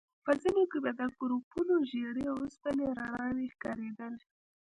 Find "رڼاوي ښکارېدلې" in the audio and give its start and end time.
2.97-4.21